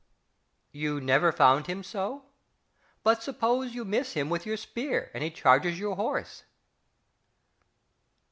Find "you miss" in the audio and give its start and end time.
3.75-4.13